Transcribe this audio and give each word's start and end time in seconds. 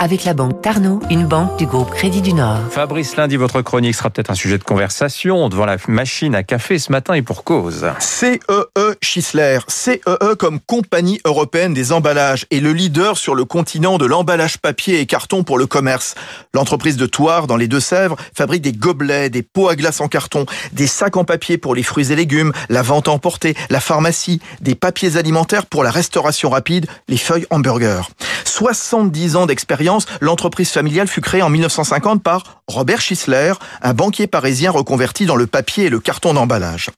avec 0.00 0.24
la 0.24 0.32
banque 0.32 0.62
Tarno, 0.62 0.98
une 1.10 1.26
banque 1.26 1.58
du 1.58 1.66
groupe 1.66 1.90
Crédit 1.90 2.22
du 2.22 2.32
Nord. 2.32 2.58
Fabrice 2.70 3.16
Lundi, 3.16 3.36
votre 3.36 3.60
chronique 3.60 3.94
sera 3.94 4.08
peut-être 4.08 4.30
un 4.30 4.34
sujet 4.34 4.56
de 4.56 4.64
conversation 4.64 5.50
devant 5.50 5.66
la 5.66 5.76
machine 5.88 6.34
à 6.34 6.42
café 6.42 6.78
ce 6.78 6.90
matin 6.90 7.12
et 7.12 7.20
pour 7.20 7.44
cause. 7.44 7.86
CEE 7.98 8.40
e 8.78 8.96
Schisler, 9.02 9.58
CEE 9.68 10.00
e 10.08 10.34
comme 10.36 10.58
compagnie 10.58 11.20
européenne 11.26 11.74
des 11.74 11.92
emballages 11.92 12.46
et 12.50 12.60
le 12.60 12.72
leader 12.72 13.18
sur 13.18 13.34
le 13.34 13.44
continent 13.44 13.98
de 13.98 14.06
l'emballage 14.06 14.56
papier 14.56 15.00
et 15.00 15.06
carton 15.06 15.44
pour 15.44 15.58
le 15.58 15.66
commerce. 15.66 16.14
L'entreprise 16.54 16.96
de 16.96 17.04
Thouars 17.04 17.46
dans 17.46 17.58
les 17.58 17.68
Deux-Sèvres 17.68 18.16
fabrique 18.34 18.62
des 18.62 18.72
gobelets, 18.72 19.28
des 19.28 19.42
pots 19.42 19.68
à 19.68 19.76
glace 19.76 20.00
en 20.00 20.08
carton, 20.08 20.46
des 20.72 20.86
sacs 20.86 21.18
en 21.18 21.24
papier 21.24 21.58
pour 21.58 21.74
les 21.74 21.82
fruits 21.82 22.10
et 22.10 22.16
légumes, 22.16 22.52
la 22.70 22.80
vente 22.80 23.08
emportée, 23.08 23.54
la 23.68 23.80
pharmacie, 23.80 24.40
des 24.62 24.74
papiers 24.74 25.18
alimentaires 25.18 25.66
pour 25.66 25.84
la 25.84 25.90
restauration 25.90 26.48
rapide, 26.48 26.86
les 27.06 27.18
feuilles 27.18 27.46
hamburger. 27.50 28.08
70 28.60 29.36
ans 29.36 29.46
d'expérience, 29.46 30.04
l'entreprise 30.20 30.70
familiale 30.70 31.08
fut 31.08 31.22
créée 31.22 31.40
en 31.40 31.48
1950 31.48 32.22
par 32.22 32.60
Robert 32.68 33.00
Schisler, 33.00 33.54
un 33.80 33.94
banquier 33.94 34.26
parisien 34.26 34.70
reconverti 34.70 35.24
dans 35.24 35.34
le 35.34 35.46
papier 35.46 35.86
et 35.86 35.88
le 35.88 35.98
carton 35.98 36.34
d'emballage. 36.34 36.90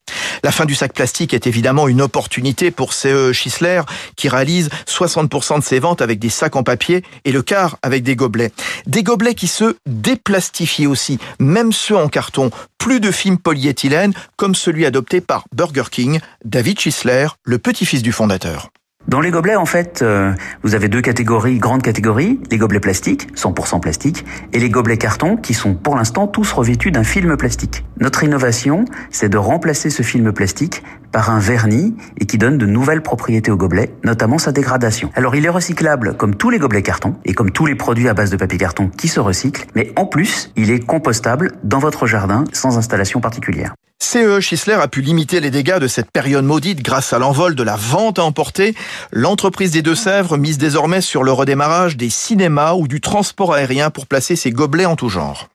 La 0.43 0.51
fin 0.51 0.65
du 0.65 0.75
sac 0.75 0.93
plastique 0.93 1.33
est 1.35 1.47
évidemment 1.47 1.87
une 1.87 2.02
opportunité 2.02 2.73
pour 2.73 2.93
CE 2.93 3.33
Schisler 3.33 3.83
qui 4.16 4.29
réalise 4.29 4.71
60% 4.88 5.61
de 5.61 5.65
ses 5.65 5.79
ventes 5.79 6.02
avec 6.02 6.19
des 6.19 6.30
sacs 6.30 6.57
en 6.57 6.65
papier 6.65 7.05
et 7.25 7.30
le 7.30 7.43
quart 7.43 7.77
avec 7.83 8.02
des 8.02 8.16
gobelets. 8.16 8.51
Des 8.88 9.05
gobelets 9.05 9.37
qui 9.37 9.47
se 9.47 9.77
déplastifient 9.87 10.88
aussi, 10.88 11.21
même 11.38 11.73
ceux 11.73 11.97
en 11.97 12.09
carton. 12.09 12.51
Plus 12.77 12.99
de 12.99 13.13
films 13.13 13.38
polyéthylène 13.38 14.15
comme 14.35 14.57
celui 14.57 14.85
adopté 14.85 15.21
par 15.21 15.45
Burger 15.55 15.91
King, 15.93 16.19
David 16.45 16.80
Schisler, 16.80 17.29
le 17.45 17.59
petit-fils 17.59 18.02
du 18.02 18.10
fondateur. 18.10 18.71
Dans 19.12 19.21
les 19.21 19.30
gobelets, 19.30 19.57
en 19.57 19.66
fait, 19.66 20.01
euh, 20.01 20.33
vous 20.62 20.75
avez 20.75 20.89
deux 20.89 21.02
catégories, 21.02 21.59
grandes 21.59 21.83
catégories, 21.83 22.41
les 22.51 22.57
gobelets 22.57 22.80
plastiques, 22.80 23.29
100% 23.37 23.79
plastique, 23.79 24.24
et 24.54 24.59
les 24.59 24.71
gobelets 24.71 24.96
carton, 24.96 25.37
qui 25.37 25.52
sont 25.52 25.74
pour 25.74 25.96
l'instant 25.96 26.27
tous 26.27 26.51
revêtus 26.51 26.93
d'un 26.93 27.04
film 27.04 27.37
plastique. 27.37 27.85
Notre 28.01 28.24
innovation, 28.24 28.87
c'est 29.10 29.29
de 29.29 29.37
remplacer 29.37 29.91
ce 29.91 30.02
film 30.02 30.32
plastique 30.32 30.82
par 31.13 31.29
un 31.29 31.41
vernis 31.41 31.95
et 32.16 32.24
qui 32.24 32.38
donne 32.38 32.57
de 32.57 32.65
nouvelles 32.65 33.02
propriétés 33.02 33.51
au 33.51 33.57
gobelet, 33.59 33.93
notamment 34.02 34.38
sa 34.38 34.51
dégradation. 34.51 35.10
Alors 35.15 35.37
il 35.37 35.45
est 35.45 35.51
recyclable 35.51 36.16
comme 36.16 36.35
tous 36.35 36.49
les 36.49 36.59
gobelets 36.59 36.80
carton 36.80 37.16
et 37.26 37.35
comme 37.35 37.51
tous 37.51 37.66
les 37.66 37.74
produits 37.74 38.09
à 38.09 38.15
base 38.15 38.30
de 38.30 38.38
papier 38.38 38.57
carton 38.57 38.88
qui 38.88 39.09
se 39.09 39.21
recyclent, 39.21 39.66
mais 39.74 39.93
en 39.97 40.07
plus, 40.07 40.51
il 40.57 40.71
est 40.71 40.80
compostable 40.80 41.52
dans 41.65 41.80
votre 41.80 42.07
jardin 42.07 42.45
sans 42.54 42.79
installation 42.79 43.21
particulière. 43.21 43.74
CE 44.02 44.40
Schisler 44.40 44.74
a 44.74 44.88
pu 44.88 45.00
limiter 45.00 45.38
les 45.38 45.50
dégâts 45.50 45.78
de 45.78 45.86
cette 45.86 46.10
période 46.10 46.45
maudite 46.45 46.82
grâce 46.82 47.12
à 47.12 47.20
l'envol 47.20 47.54
de 47.54 47.62
la 47.62 47.76
vente 47.76 48.18
à 48.18 48.24
emporter. 48.24 48.74
L'entreprise 49.12 49.70
des 49.70 49.80
Deux-Sèvres 49.80 50.36
mise 50.36 50.58
désormais 50.58 51.00
sur 51.00 51.22
le 51.22 51.30
redémarrage 51.30 51.96
des 51.96 52.10
cinémas 52.10 52.74
ou 52.74 52.88
du 52.88 53.00
transport 53.00 53.54
aérien 53.54 53.90
pour 53.90 54.06
placer 54.06 54.34
ses 54.34 54.50
gobelets 54.50 54.86
en 54.86 54.96
tout 54.96 55.08
genre. 55.08 55.48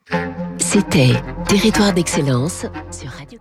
C'était 0.57 1.21
Territoire 1.47 1.93
d'excellence 1.93 2.65
sur 2.89 3.09
Radio 3.11 3.37